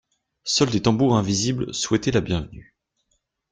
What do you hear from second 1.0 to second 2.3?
invisibles souhaitaient la